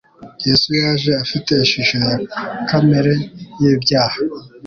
[0.47, 3.13] Yesu yaje «afite ishusho yakamere
[3.59, 4.17] y'ibyaha.»